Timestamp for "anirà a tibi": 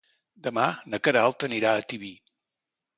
1.51-2.15